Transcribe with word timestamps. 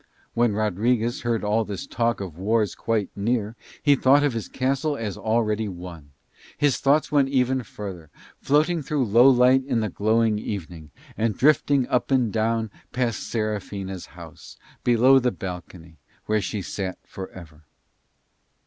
When 0.33 0.53
Rodriguez 0.53 1.21
heard 1.21 1.43
all 1.43 1.63
this 1.63 1.85
talk 1.85 2.19
of 2.21 2.35
wars 2.35 2.73
quite 2.73 3.11
near 3.15 3.55
he 3.83 3.95
thought 3.95 4.23
of 4.23 4.33
his 4.33 4.47
castle 4.49 4.97
as 4.97 5.15
already 5.15 5.67
won; 5.69 6.09
his 6.57 6.77
thoughts 6.79 7.11
went 7.11 7.27
further 7.67 8.09
even, 8.09 8.15
floating 8.41 8.81
through 8.81 9.05
Lowlight 9.05 9.63
in 9.63 9.79
the 9.81 9.89
glowing 9.89 10.39
evening, 10.39 10.89
and 11.15 11.37
drifting 11.37 11.87
up 11.87 12.09
and 12.09 12.33
down 12.33 12.71
past 12.91 13.19
Serafina's 13.29 14.07
house 14.17 14.57
below 14.83 15.19
the 15.19 15.29
balcony 15.29 15.97
where 16.25 16.41
she 16.41 16.63
sat 16.63 16.97
for 17.05 17.29
ever. 17.29 17.65